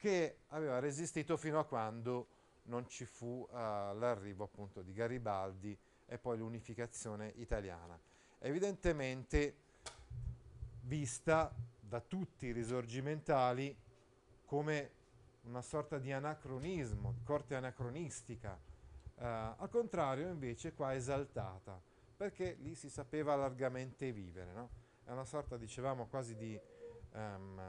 [0.03, 2.27] che aveva resistito fino a quando
[2.63, 7.97] non ci fu uh, l'arrivo appunto di Garibaldi e poi l'unificazione italiana.
[8.39, 9.55] Evidentemente
[10.81, 13.73] vista da tutti i risorgimentali
[14.43, 14.91] come
[15.43, 21.81] una sorta di anacronismo, corte anacronistica, uh, al contrario invece qua esaltata,
[22.17, 24.69] perché lì si sapeva largamente vivere, no?
[25.05, 26.59] è una sorta, dicevamo, quasi di
[27.13, 27.61] um,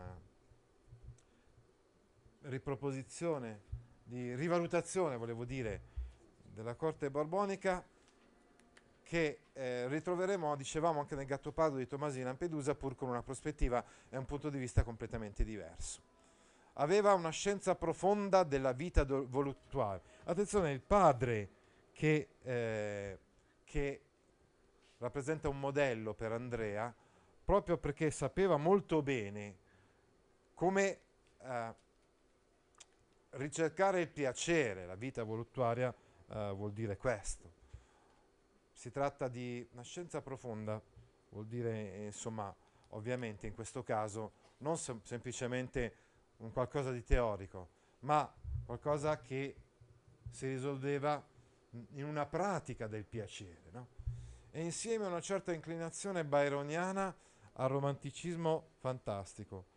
[2.44, 3.62] riproposizione,
[4.04, 5.92] di rivalutazione, volevo dire,
[6.52, 7.84] della corte borbonica
[9.02, 13.84] che eh, ritroveremo, dicevamo, anche nel Gattopardo di Tomasi di Lampedusa, pur con una prospettiva
[14.08, 16.00] e un punto di vista completamente diverso.
[16.74, 20.02] Aveva una scienza profonda della vita do- voluttuale.
[20.24, 21.48] Attenzione, il padre
[21.92, 23.18] che, eh,
[23.64, 24.00] che
[24.98, 26.92] rappresenta un modello per Andrea,
[27.44, 29.56] proprio perché sapeva molto bene
[30.54, 30.98] come
[31.42, 31.74] eh,
[33.34, 35.94] ricercare il piacere, la vita voluttuaria
[36.28, 37.62] eh, vuol dire questo.
[38.72, 40.80] Si tratta di una scienza profonda,
[41.30, 42.54] vuol dire insomma,
[42.90, 45.96] ovviamente in questo caso non sem- semplicemente
[46.38, 47.68] un qualcosa di teorico,
[48.00, 48.32] ma
[48.64, 49.56] qualcosa che
[50.30, 51.22] si risolveva
[51.92, 53.70] in una pratica del piacere.
[53.70, 53.86] No?
[54.50, 57.14] E insieme a una certa inclinazione byroniana
[57.54, 59.72] al romanticismo fantastico.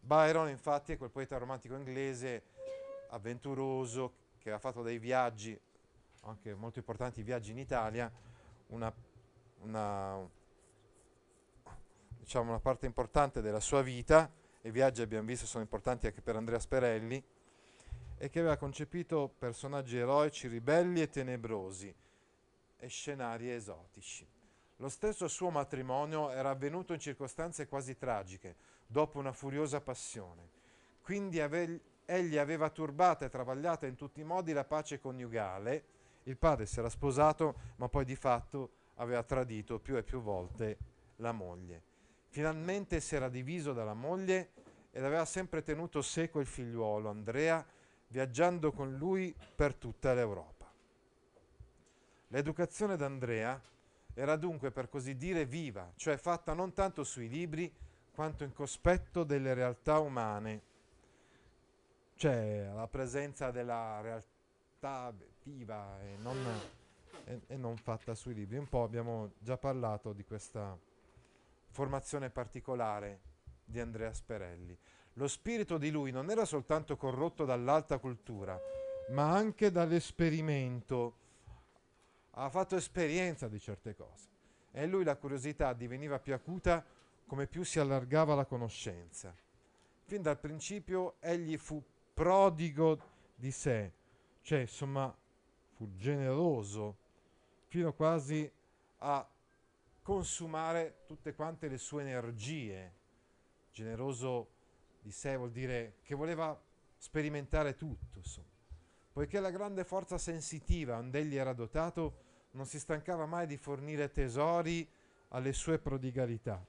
[0.00, 2.42] Byron infatti è quel poeta romantico inglese
[3.08, 5.58] avventuroso che ha fatto dei viaggi,
[6.22, 8.10] anche molto importanti viaggi in Italia,
[8.68, 8.92] una,
[9.60, 10.28] una,
[12.18, 16.20] diciamo una parte importante della sua vita, e i viaggi abbiamo visto sono importanti anche
[16.20, 17.22] per Andrea Sperelli,
[18.20, 21.94] e che aveva concepito personaggi eroici, ribelli e tenebrosi
[22.76, 24.26] e scenari esotici.
[24.76, 30.50] Lo stesso suo matrimonio era avvenuto in circostanze quasi tragiche, dopo una furiosa passione.
[31.02, 35.84] Quindi ave- egli aveva turbata e travagliata in tutti i modi la pace coniugale.
[36.22, 40.78] Il padre si era sposato, ma poi di fatto aveva tradito più e più volte
[41.16, 41.82] la moglie.
[42.28, 44.52] Finalmente si era diviso dalla moglie
[44.90, 47.62] ed aveva sempre tenuto seco il figliuolo Andrea,
[48.08, 50.66] viaggiando con lui per tutta l'Europa.
[52.28, 53.60] L'educazione d'Andrea
[54.14, 57.70] era dunque per così dire viva, cioè fatta non tanto sui libri
[58.14, 60.62] quanto in cospetto delle realtà umane,
[62.18, 66.36] cioè la presenza della realtà viva e non,
[67.24, 68.58] e, e non fatta sui libri.
[68.58, 70.76] Un po' abbiamo già parlato di questa
[71.70, 73.20] formazione particolare
[73.64, 74.76] di Andrea Sperelli.
[75.12, 78.58] Lo spirito di lui non era soltanto corrotto dall'alta cultura,
[79.10, 81.14] ma anche dall'esperimento
[82.32, 84.26] ha fatto esperienza di certe cose
[84.72, 86.84] e in lui la curiosità diveniva più acuta
[87.26, 89.32] come più si allargava la conoscenza.
[90.04, 91.80] Fin dal principio egli fu
[92.18, 92.98] prodigo
[93.36, 93.92] di sé,
[94.42, 95.16] cioè insomma
[95.74, 96.96] fu generoso
[97.68, 98.50] fino quasi
[98.98, 99.24] a
[100.02, 102.92] consumare tutte quante le sue energie.
[103.70, 104.48] Generoso
[105.00, 106.60] di sé vuol dire che voleva
[106.96, 108.48] sperimentare tutto, insomma.
[109.12, 114.10] Poiché la grande forza sensitiva onde egli era dotato non si stancava mai di fornire
[114.10, 114.90] tesori
[115.28, 116.66] alle sue prodigalità.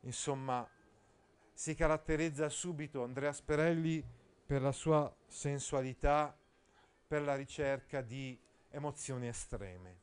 [0.00, 0.68] Insomma,
[1.54, 4.04] si caratterizza subito Andrea Sperelli
[4.46, 6.36] per la sua sensualità,
[7.06, 8.38] per la ricerca di
[8.70, 10.02] emozioni estreme.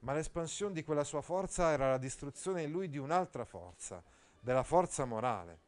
[0.00, 4.02] Ma l'espansione di quella sua forza era la distruzione in lui di un'altra forza,
[4.40, 5.58] della forza morale,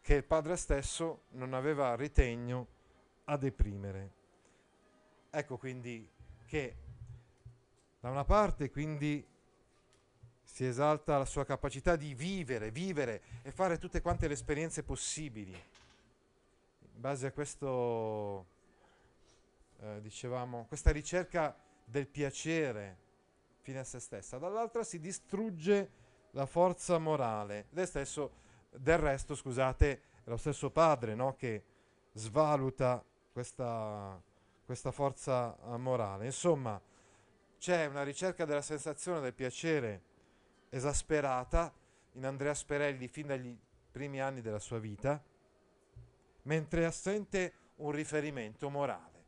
[0.00, 2.66] che il padre stesso non aveva ritegno
[3.24, 4.10] a deprimere.
[5.30, 6.08] Ecco quindi
[6.46, 6.76] che
[8.00, 9.26] da una parte quindi
[10.42, 15.58] si esalta la sua capacità di vivere, vivere e fare tutte quante le esperienze possibili.
[17.02, 18.46] Base a questo,
[19.80, 21.52] eh, dicevamo, questa ricerca
[21.84, 22.96] del piacere
[23.62, 24.38] fine a se stessa.
[24.38, 25.90] Dall'altra si distrugge
[26.30, 27.66] la forza morale.
[27.82, 28.30] Stesso,
[28.70, 31.64] del resto, scusate, è lo stesso padre no, che
[32.12, 34.22] svaluta questa,
[34.64, 36.26] questa forza eh, morale.
[36.26, 36.80] Insomma,
[37.58, 40.02] c'è una ricerca della sensazione del piacere
[40.68, 41.74] esasperata
[42.12, 43.58] in Andrea Sperelli fin dagli
[43.90, 45.20] primi anni della sua vita,
[46.42, 49.24] mentre è assente un riferimento morale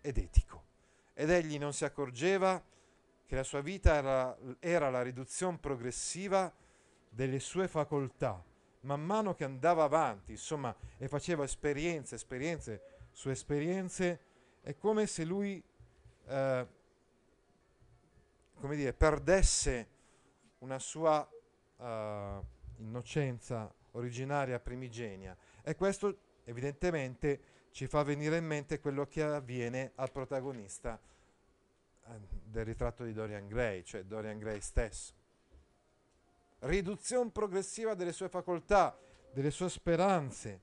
[0.00, 0.62] ed etico.
[1.14, 2.62] Ed egli non si accorgeva
[3.26, 6.52] che la sua vita era, era la riduzione progressiva
[7.08, 8.42] delle sue facoltà,
[8.80, 14.20] man mano che andava avanti, insomma, e faceva esperienze, esperienze su esperienze,
[14.60, 15.62] è come se lui
[16.26, 16.66] eh,
[18.64, 19.88] come dire, perdesse
[20.60, 21.28] una sua
[21.76, 22.44] uh,
[22.78, 25.36] innocenza originaria primigenia.
[25.66, 27.40] E questo evidentemente
[27.70, 31.00] ci fa venire in mente quello che avviene al protagonista
[32.06, 32.10] eh,
[32.44, 35.14] del ritratto di Dorian Gray, cioè Dorian Gray stesso.
[36.60, 38.96] Riduzione progressiva delle sue facoltà,
[39.32, 40.60] delle sue speranze,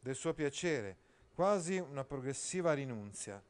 [0.00, 0.96] del suo piacere,
[1.34, 3.42] quasi una progressiva rinunzia.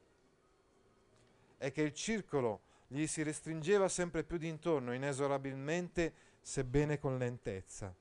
[1.58, 7.94] E che il circolo gli si restringeva sempre più d'intorno, inesorabilmente, sebbene con lentezza.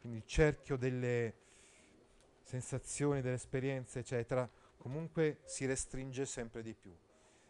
[0.00, 1.41] Quindi il cerchio delle
[2.52, 4.46] sensazioni, delle esperienze, eccetera,
[4.76, 6.94] comunque si restringe sempre di più.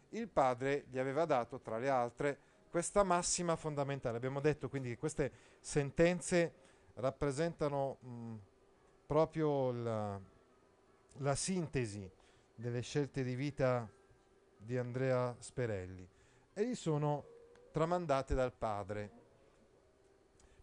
[0.09, 2.37] Il padre gli aveva dato, tra le altre,
[2.69, 4.15] questa massima fondamentale.
[4.15, 6.53] Abbiamo detto quindi che queste sentenze
[6.95, 8.35] rappresentano mh,
[9.05, 10.19] proprio la,
[11.17, 12.09] la sintesi
[12.55, 13.89] delle scelte di vita
[14.55, 16.07] di Andrea Sperelli
[16.53, 17.25] e gli sono
[17.71, 19.11] tramandate dal padre.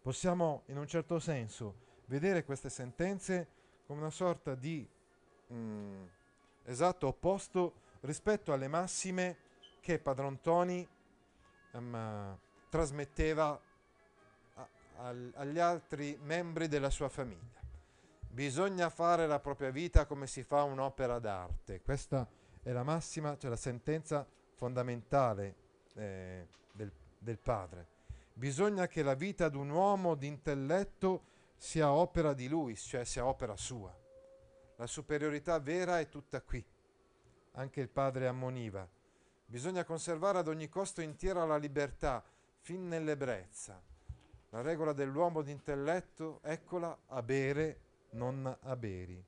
[0.01, 4.87] Possiamo in un certo senso vedere queste sentenze come una sorta di
[5.47, 6.03] mh, mm,
[6.65, 9.37] esatto opposto rispetto alle massime
[9.79, 10.87] che Padron Toni
[11.71, 12.37] um,
[12.69, 13.59] trasmetteva
[14.55, 14.67] a,
[14.97, 17.59] a, agli altri membri della sua famiglia.
[18.29, 21.81] Bisogna fare la propria vita come si fa un'opera d'arte.
[21.81, 22.27] Questa
[22.63, 24.25] è la massima, cioè la sentenza
[24.55, 25.55] fondamentale
[25.95, 27.87] eh, del, del padre.
[28.33, 31.23] Bisogna che la vita di un uomo di intelletto
[31.61, 33.95] sia opera di lui, cioè sia opera sua.
[34.77, 36.65] La superiorità vera è tutta qui.
[37.51, 38.89] Anche il padre ammoniva.
[39.45, 42.23] Bisogna conservare ad ogni costo intera la libertà,
[42.61, 43.79] fin nell'ebbrezza.
[44.49, 47.81] La regola dell'uomo d'intelletto, eccola, a bere,
[48.13, 49.23] non a beri.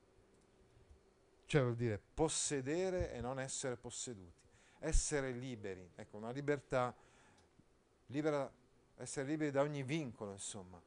[1.46, 4.42] Cioè vuol dire possedere e non essere posseduti.
[4.80, 5.88] Essere liberi.
[5.96, 6.96] Ecco, una libertà
[8.08, 8.52] libera,
[8.98, 10.82] essere liberi da ogni vincolo, insomma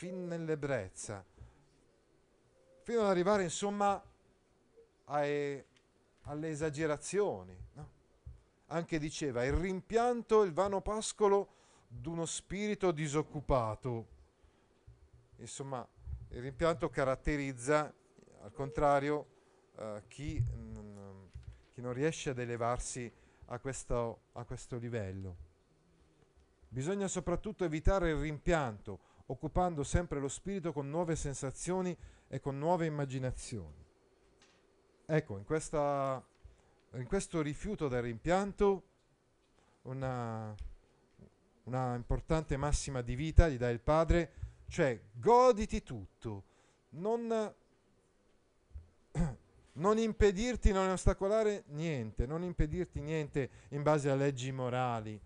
[0.00, 1.22] fin nell'ebbrezza,
[2.80, 4.02] fino ad arrivare insomma
[5.04, 5.62] ai,
[6.22, 7.54] alle esagerazioni.
[7.74, 7.90] No?
[8.68, 11.48] Anche diceva il rimpianto, il vano pascolo
[11.86, 14.06] d'uno spirito disoccupato.
[15.36, 15.86] Insomma,
[16.30, 17.92] il rimpianto caratterizza,
[18.40, 19.26] al contrario,
[19.76, 21.28] eh, chi, mh,
[21.74, 23.12] chi, non riesce ad elevarsi
[23.48, 25.36] a questo, a questo livello.
[26.70, 32.86] Bisogna soprattutto evitare il rimpianto, occupando sempre lo spirito con nuove sensazioni e con nuove
[32.86, 33.86] immaginazioni.
[35.06, 36.22] Ecco, in, questa,
[36.94, 38.82] in questo rifiuto del rimpianto,
[39.82, 40.52] una,
[41.64, 44.32] una importante massima di vita gli dà il padre,
[44.68, 46.44] cioè goditi tutto,
[46.90, 47.54] non,
[49.72, 55.20] non impedirti, non ostacolare niente, non impedirti niente in base a leggi morali,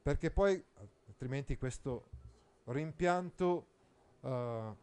[0.00, 0.62] perché poi
[1.08, 2.11] altrimenti questo
[2.64, 3.66] rimpianto
[4.20, 4.76] uh,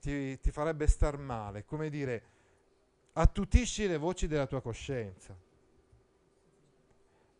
[0.00, 2.22] ti, ti, farebbe star male, come dire,
[3.12, 5.36] attutisci le voci della tua coscienza.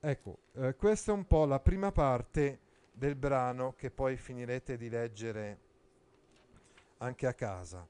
[0.02, 2.58] Ecco, eh, questa è un po' la prima parte
[2.92, 5.58] del brano che poi finirete di leggere
[6.98, 7.86] anche a casa.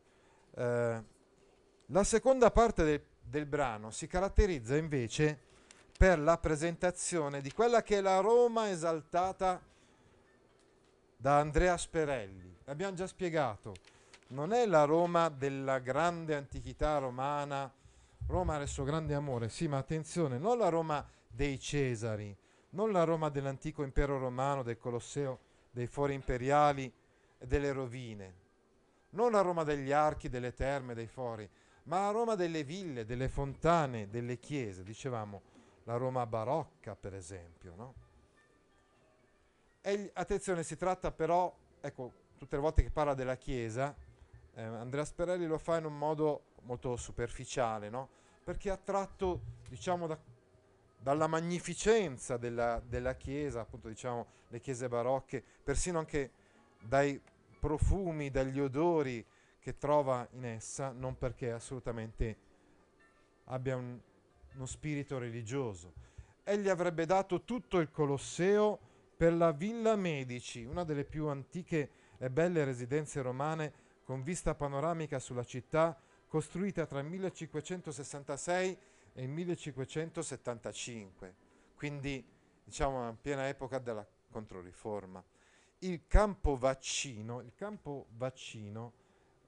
[0.54, 1.04] Eh,
[1.86, 5.38] la seconda parte del, del brano si caratterizza invece
[5.96, 9.60] per la presentazione di quella che è la Roma esaltata
[11.20, 12.56] da Andrea Sperelli.
[12.64, 13.74] Abbiamo già spiegato,
[14.28, 17.70] non è la Roma della grande antichità romana,
[18.26, 22.34] Roma suo grande amore, sì, ma attenzione, non la Roma dei Cesari,
[22.70, 25.40] non la Roma dell'antico impero romano, del Colosseo,
[25.70, 26.90] dei fori imperiali
[27.36, 28.34] e delle rovine,
[29.10, 31.46] non la Roma degli archi, delle terme, dei fori,
[31.82, 35.42] ma la Roma delle ville, delle fontane, delle chiese, dicevamo
[35.84, 37.94] la Roma barocca per esempio, no?
[39.82, 43.96] E, attenzione, si tratta però, ecco, tutte le volte che parla della Chiesa,
[44.54, 48.08] eh, Andrea Sperelli lo fa in un modo molto superficiale, no?
[48.44, 50.18] Perché è attratto, diciamo, da,
[50.98, 56.30] dalla magnificenza della, della, Chiesa, appunto, diciamo, le chiese barocche, persino anche
[56.78, 57.18] dai
[57.58, 59.24] profumi, dagli odori
[59.60, 62.36] che trova in essa, non perché assolutamente
[63.44, 63.98] abbia un,
[64.54, 65.92] uno spirito religioso.
[66.44, 68.88] Egli avrebbe dato tutto il Colosseo
[69.20, 73.70] per la Villa Medici, una delle più antiche e belle residenze romane
[74.02, 75.94] con vista panoramica sulla città,
[76.26, 78.78] costruita tra il 1566
[79.12, 81.34] e il 1575,
[81.76, 82.26] quindi
[82.64, 85.22] diciamo in piena epoca della Controriforma.
[85.80, 88.92] Il campo vaccino, il campo vaccino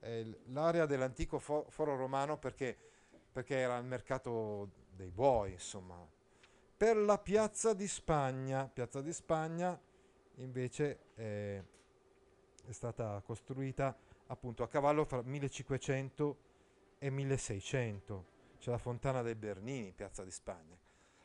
[0.00, 2.76] è l'area dell'antico foro romano perché,
[3.32, 5.96] perché era il mercato dei buoi, insomma,
[6.82, 8.66] per la Piazza di Spagna.
[8.66, 9.80] Piazza di Spagna
[10.38, 11.62] invece è,
[12.66, 16.36] è stata costruita appunto a cavallo fra 1500
[16.98, 18.26] e 1600.
[18.58, 20.76] C'è la Fontana dei Bernini, Piazza di Spagna.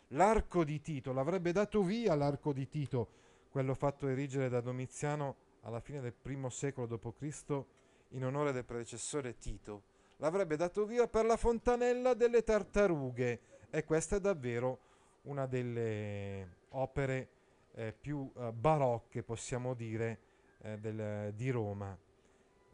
[0.10, 3.10] L'arco di Tito l'avrebbe dato via l'arco di Tito,
[3.50, 7.64] quello fatto erigere da Domiziano alla fine del primo secolo d.C.
[8.10, 9.86] in onore del predecessore Tito.
[10.18, 13.40] L'avrebbe dato via per la fontanella delle tartarughe
[13.72, 14.86] e questa è davvero
[15.28, 17.30] una delle opere
[17.74, 20.20] eh, più eh, barocche, possiamo dire,
[20.62, 21.98] eh, del, di Roma.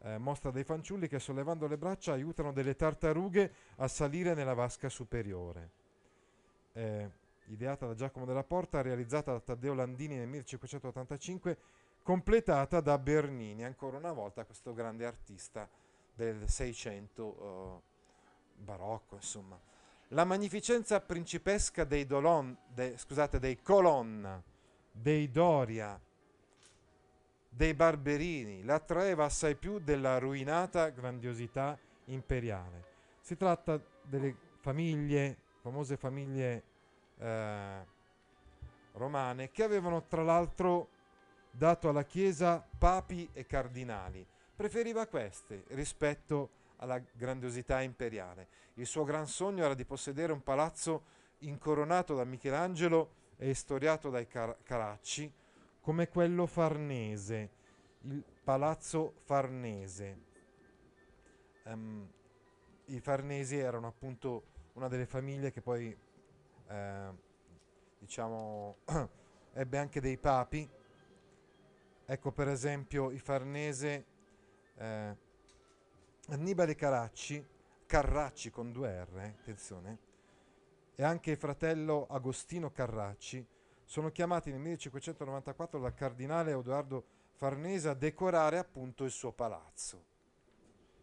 [0.02, 4.88] Eh, mostra dei fanciulli che sollevando le braccia aiutano delle tartarughe a salire nella vasca
[4.88, 5.70] superiore.
[6.72, 7.10] Eh,
[7.46, 11.58] ideata da Giacomo della Porta, realizzata da Taddeo Landini nel 1585,
[12.02, 15.68] completata da Bernini, ancora una volta questo grande artista
[16.14, 17.80] del Seicento
[18.58, 19.58] eh, barocco, insomma.
[20.14, 24.40] La magnificenza principesca dei, Dolon, de, scusate, dei Colonna,
[24.92, 26.00] dei Doria,
[27.48, 32.92] dei Barberini l'attraeva assai più della ruinata grandiosità imperiale.
[33.22, 36.62] Si tratta delle famiglie, famose famiglie
[37.18, 37.84] eh,
[38.92, 40.90] romane, che avevano tra l'altro
[41.50, 44.24] dato alla Chiesa papi e cardinali.
[44.54, 48.48] Preferiva queste rispetto alla grandiosità imperiale.
[48.74, 54.26] Il suo gran sogno era di possedere un palazzo incoronato da Michelangelo e istoriato dai
[54.26, 55.32] Car- Caracci,
[55.80, 57.50] come quello farnese,
[58.02, 60.32] il palazzo farnese.
[61.64, 62.08] Um,
[62.86, 64.44] I farnesi erano appunto
[64.74, 65.96] una delle famiglie che poi
[66.68, 67.08] eh,
[67.98, 68.76] diciamo
[69.52, 70.68] ebbe anche dei papi.
[72.06, 74.04] Ecco per esempio i farnese
[74.76, 75.16] eh,
[76.28, 77.44] Annibale Caracci,
[77.86, 79.98] Carracci con due R, eh, attenzione,
[80.94, 83.46] e anche fratello Agostino Carracci
[83.84, 90.12] sono chiamati nel 1594 dal cardinale Edoardo Farnese a decorare appunto il suo palazzo.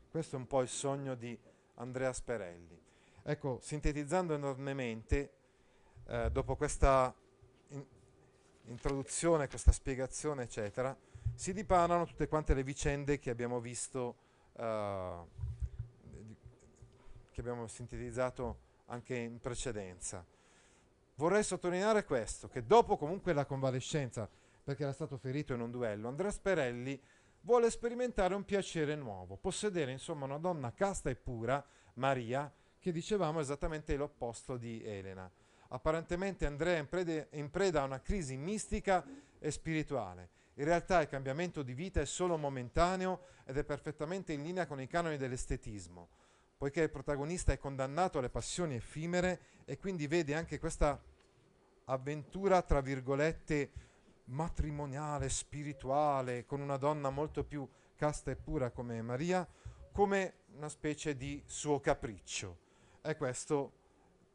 [0.09, 1.37] Questo è un po' il sogno di
[1.75, 2.81] Andrea Sperelli.
[3.21, 5.31] Ecco, sintetizzando enormemente,
[6.07, 7.13] eh, dopo questa
[7.69, 7.85] in-
[8.65, 10.97] introduzione, questa spiegazione, eccetera,
[11.35, 14.20] si dipanano tutte quante le vicende che abbiamo visto,
[14.53, 15.25] che
[17.39, 20.25] abbiamo sintetizzato anche in precedenza.
[21.15, 24.29] Vorrei sottolineare questo, che dopo comunque la convalescenza,
[24.63, 26.99] perché era stato ferito in un duello, Andrea Sperelli
[27.41, 31.63] vuole sperimentare un piacere nuovo, possedere insomma una donna casta e pura,
[31.95, 35.29] Maria, che dicevamo esattamente l'opposto di Elena.
[35.69, 39.05] Apparentemente Andrea è in preda, in preda a una crisi mistica
[39.39, 40.29] e spirituale.
[40.61, 44.79] In realtà il cambiamento di vita è solo momentaneo ed è perfettamente in linea con
[44.79, 46.07] i canoni dell'estetismo,
[46.55, 51.01] poiché il protagonista è condannato alle passioni effimere e quindi vede anche questa
[51.85, 53.71] avventura, tra virgolette,
[54.25, 59.47] matrimoniale, spirituale, con una donna molto più casta e pura come Maria,
[59.91, 62.57] come una specie di suo capriccio.
[63.01, 63.71] E questo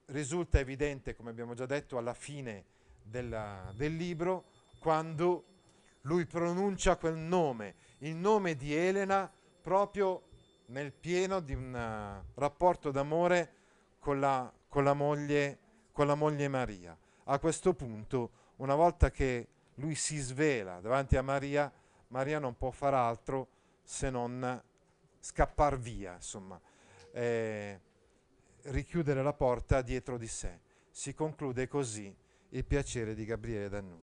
[0.07, 2.65] risulta evidente, come abbiamo già detto, alla fine
[3.01, 4.47] della, del libro,
[4.81, 5.55] quando
[6.07, 9.31] lui pronuncia quel nome, il nome di Elena,
[9.61, 10.23] proprio
[10.67, 13.53] nel pieno di un uh, rapporto d'amore
[13.99, 15.59] con la, con la, moglie,
[15.93, 16.97] con la moglie Maria.
[17.25, 21.71] A questo punto, una volta che lui si svela davanti a Maria,
[22.09, 23.49] Maria non può far altro
[23.83, 24.63] se non
[25.19, 26.61] scappar via, insomma,
[27.11, 27.81] eh,
[28.63, 30.61] richiudere la porta dietro di sé.
[30.89, 32.15] Si conclude così
[32.51, 34.06] il piacere di Gabriele D'Annunzio.